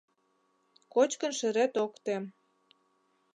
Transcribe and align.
Кочкын 0.93 1.31
шерет 1.39 1.73
ок 1.83 1.93
тем. 2.03 2.23